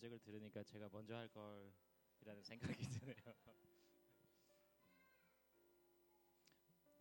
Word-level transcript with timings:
간증을 0.00 0.18
들으니까 0.20 0.62
제가 0.64 0.88
먼저 0.90 1.14
할 1.14 1.28
걸이라는 1.28 2.42
생각이 2.42 2.88
드네요. 2.88 3.34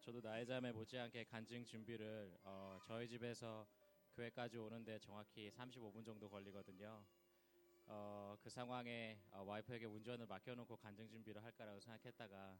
저도 0.00 0.20
나의 0.20 0.44
잠에 0.44 0.72
못지않게 0.72 1.24
간증 1.24 1.64
준비를 1.64 2.38
어, 2.44 2.78
저희 2.84 3.08
집에서 3.08 3.66
교회까지 4.14 4.58
오는데 4.58 4.98
정확히 4.98 5.50
35분 5.50 6.04
정도 6.04 6.28
걸리거든요. 6.28 7.02
어, 7.86 8.36
그 8.42 8.50
상황에 8.50 9.18
어, 9.30 9.42
와이프에게 9.42 9.86
운전을 9.86 10.26
맡겨놓고 10.26 10.76
간증 10.76 11.08
준비를 11.08 11.42
할까라고 11.42 11.80
생각했다가 11.80 12.58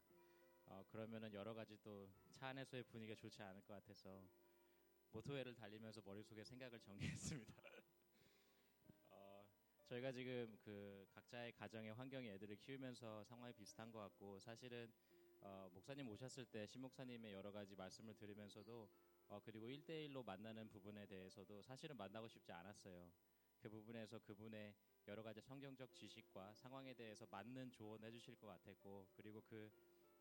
어, 0.65 0.83
그러면은 0.89 1.31
여러 1.35 1.53
가지 1.53 1.77
또 1.83 2.09
차 2.33 2.49
안에서의 2.49 2.85
분위기가 2.85 3.15
좋지 3.15 3.43
않을 3.43 3.61
것 3.63 3.75
같아서 3.75 4.25
모토웨이를 5.11 5.55
달리면서 5.55 6.01
머릿속에 6.07 6.43
생각을 6.43 6.81
정리했습니다. 6.81 7.53
어, 9.93 9.95
저희가 9.95 10.11
지금 10.11 10.57
그 10.65 11.07
각자의 11.11 11.53
가정의 11.53 11.93
환경의 11.93 12.31
애들을 12.33 12.57
키우면서 12.57 13.25
상황이 13.25 13.53
비슷한 13.53 13.91
것 13.91 13.99
같고 13.99 14.41
사실은 14.41 14.91
어, 15.43 15.69
목사님 15.75 16.09
오셨을 16.09 16.47
때 16.47 16.67
신 16.67 16.81
목사님의 16.81 17.35
여러 17.35 17.53
가지 17.53 17.77
말씀을 17.77 18.15
들으면서도 18.15 18.89
어, 19.29 19.41
그리고 19.45 19.69
1대1로 19.69 20.25
만나는 20.25 20.67
부분에 20.69 21.05
대해서도 21.05 21.61
사실은 21.61 21.99
만나고 21.99 22.27
싶지 22.27 22.51
않았어요. 22.53 23.13
그 23.61 23.69
부분에서 23.69 24.19
그분의 24.21 24.75
여러 25.09 25.23
가지 25.23 25.43
성경적 25.43 25.95
지식과 25.95 26.55
상황에 26.55 26.95
대해서 26.95 27.27
맞는 27.31 27.71
조언을 27.73 28.09
해주실 28.09 28.37
것 28.37 28.47
같았고 28.47 29.09
그리고 29.15 29.43
그 29.43 29.71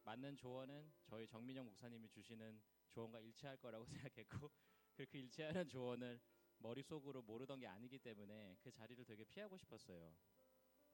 맞는 0.03 0.35
조언은 0.35 0.91
저희 1.05 1.25
정민영 1.25 1.65
목사님이 1.65 2.09
주시는 2.09 2.61
조언과 2.91 3.21
일치할 3.21 3.55
거라고 3.55 3.85
생각했고 4.11 4.51
그렇게 4.95 5.19
일치하는 5.19 5.69
조언을 5.69 6.19
머릿속으로 6.61 7.21
모르던 7.21 7.59
게 7.59 7.67
아니기 7.67 7.99
때문에 7.99 8.55
그 8.61 8.71
자리를 8.71 9.03
되게 9.05 9.23
피하고 9.25 9.57
싶었어요. 9.57 10.15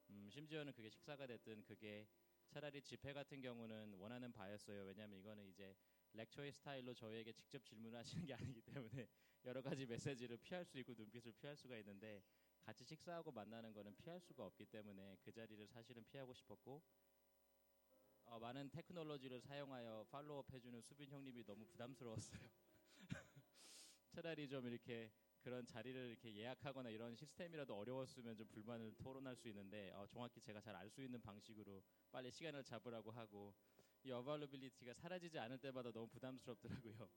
음, 0.10 0.30
심지어는 0.32 0.74
그게 0.74 0.90
식사가 0.90 1.28
됐든 1.28 1.64
그게 1.64 2.08
차라리 2.48 2.82
집회 2.82 3.14
같은 3.14 3.42
경우는 3.42 3.94
원하는 3.94 4.32
바였어요. 4.32 4.84
왜냐하면 4.84 5.20
이거는 5.20 5.46
이제 5.48 5.76
렉처의 6.14 6.54
스타일로 6.54 6.94
저희에게 6.94 7.34
직접 7.34 7.64
질문하시는 7.64 8.26
게 8.26 8.34
아니기 8.58 8.62
때문에 8.62 9.08
여러 9.44 9.62
가지 9.62 9.86
메시지를 9.86 10.38
피할 10.38 10.66
수 10.66 10.78
있고 10.80 10.94
눈빛을 10.94 11.34
피할 11.34 11.56
수가 11.56 11.78
있는데 11.78 12.24
같이 12.62 12.84
식사하고 12.84 13.32
만나는 13.32 13.74
거는 13.74 13.96
피할 13.98 14.20
수가 14.20 14.46
없기 14.46 14.66
때문에 14.66 15.18
그 15.22 15.32
자리를 15.32 15.68
사실은 15.68 16.04
피하고 16.06 16.34
싶었고 16.34 16.82
어, 18.26 18.40
많은 18.40 18.70
테크놀로지를 18.70 19.40
사용하여 19.40 20.06
팔로업 20.10 20.52
해주는 20.52 20.82
수빈 20.82 21.10
형님이 21.10 21.46
너무 21.46 21.66
부담스러웠어요. 21.66 22.50
차라리 24.10 24.50
좀 24.50 24.68
이렇게 24.68 25.12
그런 25.48 25.66
자리를 25.66 26.10
이렇게 26.10 26.36
예약하거나 26.36 26.90
이런 26.90 27.16
시스템이라도 27.16 27.74
어려웠으면 27.74 28.36
좀 28.36 28.46
불만을 28.50 28.92
토론할 28.98 29.34
수 29.38 29.48
있는데 29.48 29.94
어, 29.94 30.06
정확히 30.06 30.42
제가 30.42 30.60
잘 30.60 30.76
알 30.76 30.90
수 30.90 31.02
있는 31.02 31.22
방식으로 31.22 31.82
빨리 32.12 32.30
시간을 32.30 32.66
잡으라고 32.66 33.12
하고 33.12 33.56
이 34.04 34.12
어바일러빌리티가 34.12 34.94
사라지지 34.96 35.40
않을 35.40 35.58
때마다 35.60 35.90
너무 35.94 36.10
부담스럽더라고요. 36.10 37.10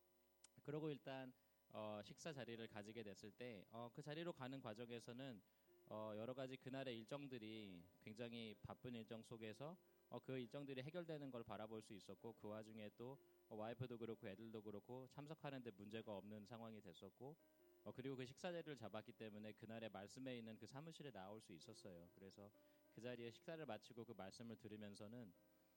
그러고 0.64 0.88
일단 0.88 1.30
어, 1.72 2.00
식사 2.02 2.32
자리를 2.32 2.66
가지게 2.68 3.02
됐을 3.02 3.30
때그 3.32 4.00
자리로 4.00 4.32
가는 4.32 4.62
과정에서는 4.62 5.42
어, 5.86 6.14
여러 6.16 6.32
가지 6.32 6.56
그날의 6.56 6.96
일정들이 6.96 7.84
굉장히 8.02 8.54
바쁜 8.62 8.94
일정 8.94 9.22
속에서 9.22 9.76
어, 10.08 10.18
그 10.20 10.38
일정들이 10.38 10.82
해결되는 10.82 11.30
걸 11.30 11.42
바라볼 11.44 11.82
수 11.82 11.92
있었고 11.92 12.34
그 12.40 12.48
와중에 12.48 12.88
또 12.96 13.18
어, 13.48 13.56
와이프도 13.56 13.98
그렇고 13.98 14.26
애들도 14.26 14.62
그렇고 14.62 15.06
참석하는데 15.10 15.70
문제가 15.72 16.16
없는 16.16 16.46
상황이 16.46 16.80
됐었고 16.80 17.36
어, 17.84 17.92
그리고 17.92 18.16
그 18.16 18.24
식사 18.24 18.50
자리를 18.50 18.74
잡았기 18.76 19.12
때문에 19.12 19.52
그날의 19.52 19.90
말씀에 19.90 20.38
있는 20.38 20.56
그 20.56 20.66
사무실에 20.66 21.10
나올 21.10 21.40
수 21.40 21.52
있었어요. 21.52 22.08
그래서 22.14 22.50
그 22.94 23.00
자리에 23.00 23.30
식사를 23.30 23.64
마치고 23.64 24.04
그 24.04 24.12
말씀을 24.12 24.56
들으면서는 24.56 25.32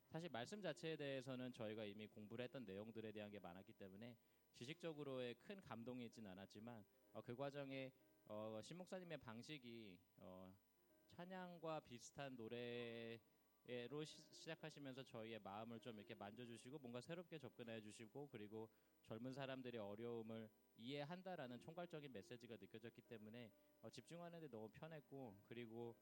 사실 0.08 0.30
말씀 0.30 0.62
자체에 0.62 0.96
대해서는 0.96 1.52
저희가 1.52 1.84
이미 1.84 2.08
공부를 2.08 2.46
했던 2.46 2.64
내용들에 2.64 3.12
대한 3.12 3.30
게 3.30 3.40
많았기 3.40 3.74
때문에 3.74 4.16
지식적으로의 4.54 5.36
큰 5.36 5.62
감동이 5.62 6.06
있지는 6.06 6.32
않았지만 6.32 6.86
어, 7.12 7.22
그 7.22 7.36
과정에 7.36 7.92
어, 8.26 8.60
신 8.64 8.78
목사님의 8.78 9.18
방식이 9.18 10.00
어, 10.18 10.54
찬양과 11.10 11.82
비슷한 11.82 12.38
노래 12.38 13.20
로 13.90 14.04
시, 14.06 14.22
작하시면서 14.46 15.04
저희의 15.04 15.40
마음을 15.40 15.80
좀 15.82 15.98
이렇게 15.98 16.16
만져주시고 16.16 16.80
뭔가 16.80 17.02
새롭게 17.02 17.38
접근해 17.38 17.82
주시고 17.82 18.28
그리고 18.30 18.70
젊은 19.04 19.34
사람들의 19.34 19.80
어려움을 19.82 20.50
이해한다라는 20.78 21.60
총괄적인 21.60 22.12
메시지가 22.14 22.56
느껴졌기 22.58 23.02
때문에 23.02 23.52
어, 23.82 23.90
집중하는데 23.90 24.48
너무 24.48 24.70
편했고 24.70 25.38
그리고 25.48 25.96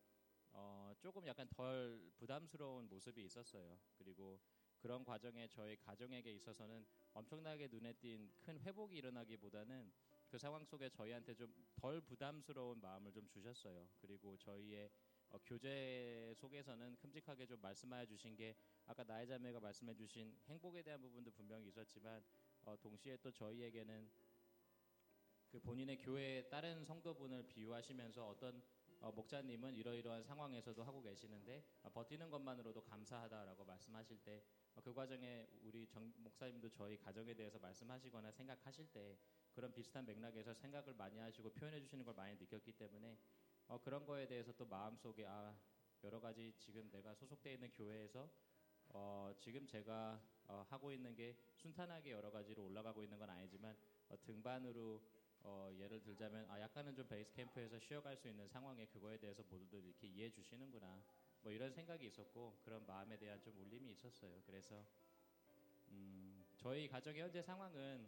어, 0.51 0.93
조금 0.99 1.25
약간 1.27 1.47
덜 1.49 2.11
부담스러운 2.17 2.87
모습이 2.87 3.23
있었어요. 3.25 3.79
그리고 3.97 4.39
그런 4.77 5.03
과정에 5.03 5.47
저희 5.47 5.75
가정에게 5.77 6.33
있어서는 6.33 6.85
엄청나게 7.13 7.67
눈에 7.69 7.93
띈 7.93 8.31
큰 8.41 8.59
회복이 8.59 8.95
일어나기보다는 8.95 9.91
그 10.27 10.37
상황 10.37 10.63
속에 10.63 10.89
저희한테 10.89 11.33
좀 11.35 11.53
덜 11.75 12.01
부담스러운 12.01 12.79
마음을 12.81 13.11
좀 13.11 13.27
주셨어요. 13.27 13.89
그리고 13.97 14.37
저희의 14.37 14.89
어, 15.35 15.39
교제 15.45 16.33
속에서는 16.37 16.95
큼직하게 16.95 17.45
좀 17.45 17.59
말씀하여 17.61 18.05
주신 18.05 18.37
게 18.37 18.55
아까 18.85 19.03
나의 19.03 19.27
자매가 19.27 19.59
말씀해 19.59 19.93
주신 19.93 20.33
행복에 20.47 20.81
대한 20.81 21.01
부분도 21.01 21.29
분명히 21.31 21.67
있었지만 21.67 22.23
어, 22.63 22.79
동시에 22.79 23.17
또 23.17 23.29
저희에게는 23.33 24.09
그 25.49 25.59
본인의 25.59 25.97
교회의 25.97 26.47
다른 26.47 26.85
성도분을 26.85 27.47
비유하시면서 27.47 28.25
어떤 28.25 28.63
어, 29.01 29.11
목자님은 29.11 29.75
이러이러한 29.75 30.23
상황에서도 30.23 30.81
하고 30.81 31.01
계시는데 31.01 31.65
어, 31.83 31.89
버티는 31.91 32.29
것만으로도 32.29 32.83
감사하다라고 32.83 33.65
말씀하실 33.65 34.19
때그 34.23 34.91
어, 34.91 34.93
과정에 34.93 35.49
우리 35.63 35.85
정, 35.85 36.13
목사님도 36.15 36.69
저희 36.69 36.97
가정에 36.97 37.33
대해서 37.33 37.59
말씀하시거나 37.59 38.31
생각하실 38.31 38.87
때 38.93 39.17
그런 39.51 39.73
비슷한 39.73 40.05
맥락에서 40.05 40.53
생각을 40.53 40.93
많이 40.93 41.19
하시고 41.19 41.51
표현해 41.51 41.81
주시는 41.81 42.05
걸 42.05 42.13
많이 42.15 42.37
느꼈기 42.37 42.71
때문에 42.71 43.17
어, 43.67 43.79
그런 43.81 44.05
거에 44.05 44.27
대해서 44.27 44.51
또 44.53 44.65
마음속에 44.65 45.25
아 45.25 45.55
여러 46.03 46.19
가지 46.19 46.53
지금 46.59 46.89
내가 46.91 47.15
소속되어 47.15 47.53
있는 47.53 47.71
교회에서 47.71 48.29
어, 48.89 49.33
지금 49.39 49.65
제가 49.65 50.21
어, 50.47 50.65
하고 50.69 50.91
있는 50.91 51.15
게 51.15 51.35
순탄하게 51.55 52.11
여러 52.11 52.31
가지로 52.31 52.63
올라가고 52.63 53.03
있는 53.03 53.17
건 53.17 53.29
아니지만 53.29 53.75
어, 54.09 54.15
등반으로 54.23 55.01
어, 55.41 55.69
예를 55.77 56.01
들자면 56.03 56.45
아 56.49 56.59
약간은 56.59 56.95
좀 56.95 57.07
베이스 57.07 57.33
캠프에서 57.33 57.79
쉬어갈 57.79 58.17
수 58.17 58.27
있는 58.27 58.47
상황에 58.47 58.85
그거에 58.85 59.17
대해서 59.17 59.43
모두들 59.43 59.83
이렇게 59.83 60.07
이해해 60.07 60.31
주시는구나 60.31 61.03
뭐 61.41 61.51
이런 61.51 61.71
생각이 61.73 62.05
있었고 62.05 62.59
그런 62.63 62.85
마음에 62.85 63.17
대한 63.17 63.41
좀 63.41 63.57
울림이 63.59 63.91
있었어요. 63.91 64.41
그래서 64.45 64.85
음, 65.89 66.45
저희 66.57 66.87
가정의 66.87 67.21
현재 67.21 67.41
상황은 67.41 68.07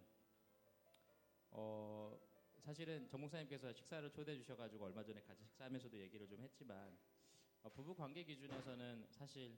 어, 1.51 2.19
사실은 2.67 3.07
정 3.07 3.21
목사님께서 3.21 3.71
식사를 3.71 4.11
초대해 4.11 4.37
주셔가지고 4.37 4.83
얼마 4.83 5.01
전에 5.01 5.21
같이 5.21 5.45
식사하면서도 5.45 5.97
얘기를 5.99 6.27
좀 6.27 6.41
했지만 6.41 6.97
어, 7.63 7.69
부부 7.69 7.95
관계 7.95 8.25
기준에서는 8.25 9.07
사실 9.09 9.57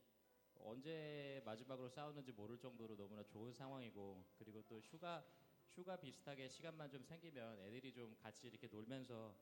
언제 0.60 1.42
마지막으로 1.44 1.90
싸우는지 1.90 2.32
모를 2.34 2.60
정도로 2.60 2.96
너무나 2.96 3.24
좋은 3.24 3.52
상황이고 3.52 4.24
그리고 4.38 4.62
또 4.68 4.80
휴가 4.80 5.26
휴가 5.72 6.00
비슷하게 6.00 6.50
시간만 6.50 6.92
좀 6.92 7.04
생기면 7.04 7.60
애들이 7.62 7.92
좀 7.92 8.16
같이 8.22 8.46
이렇게 8.46 8.68
놀면서 8.68 9.36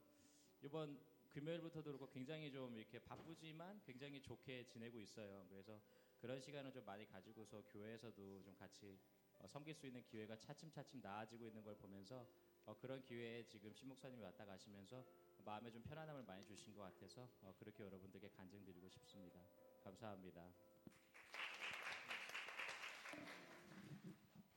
이번 0.62 0.98
금요일부터도 1.28 1.92
그렇고 1.92 2.08
굉장히 2.08 2.50
좀 2.50 2.74
이렇게 2.74 2.98
바쁘지만 2.98 3.82
굉장히 3.84 4.22
좋게 4.22 4.64
지내고 4.64 4.98
있어요. 4.98 5.44
그래서 5.50 5.78
그런 6.16 6.40
시간을 6.40 6.72
좀 6.72 6.86
많이 6.86 7.04
가지고서 7.04 7.62
교회에서도 7.68 8.44
좀 8.44 8.56
같이 8.56 8.98
어, 9.40 9.46
섬길 9.46 9.74
수 9.74 9.86
있는 9.86 10.02
기회가 10.04 10.38
차츰차츰 10.38 11.02
나아지고 11.02 11.48
있는 11.48 11.62
걸 11.62 11.76
보면서 11.76 12.26
어, 12.68 12.76
그런 12.78 13.02
기회에 13.02 13.44
지금 13.46 13.72
신목사님이 13.72 14.22
왔다 14.22 14.44
가시면서 14.44 15.02
마음에 15.42 15.70
좀 15.70 15.82
편안함을 15.84 16.24
많이 16.24 16.44
주신 16.44 16.74
것 16.74 16.82
같아서 16.82 17.26
어, 17.40 17.54
그렇게 17.58 17.82
여러분들께 17.82 18.28
간증드리고 18.28 18.90
싶습니다. 18.90 19.40
감사합니다. 19.82 20.52